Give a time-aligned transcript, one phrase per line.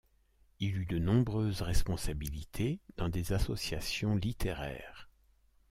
[0.59, 5.07] Il eut de nombreuses responsabilités dans des associations littéraires.